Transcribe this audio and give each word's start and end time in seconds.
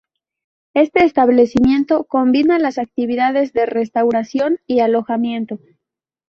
Este 0.73 1.05
establecimiento 1.05 2.05
combinaba 2.05 2.57
las 2.57 2.79
actividades 2.79 3.53
de 3.53 3.67
restauración 3.67 4.57
y 4.65 4.79
alojamiento. 4.79 5.59